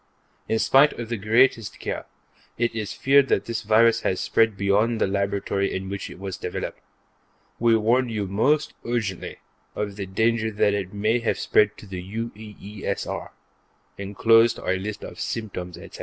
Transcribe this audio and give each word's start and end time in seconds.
In 0.49 0.57
spite 0.57 0.93
of 0.93 1.09
the 1.09 1.15
greatest 1.15 1.77
care, 1.79 2.07
it 2.57 2.73
is 2.73 2.91
feared 2.91 3.27
that 3.27 3.45
this 3.45 3.61
virus 3.61 4.01
has 4.01 4.19
spread 4.19 4.57
beyond 4.57 4.99
the 4.99 5.05
laboratory 5.05 5.71
in 5.71 5.89
which 5.89 6.09
it 6.09 6.17
was 6.17 6.37
developed. 6.37 6.79
We 7.59 7.75
warn 7.77 8.09
you 8.09 8.25
most 8.25 8.73
urgently 8.83 9.37
of 9.75 9.97
the 9.97 10.07
danger 10.07 10.49
that 10.49 10.73
it 10.73 10.91
may 10.91 11.19
have 11.19 11.37
spread 11.37 11.77
to 11.77 11.85
the 11.85 12.01
UEESR; 12.01 13.29
enclosed 13.99 14.57
are 14.57 14.71
a 14.71 14.79
list 14.79 15.03
of 15.03 15.19
symptoms, 15.19 15.77
etc. 15.77 15.99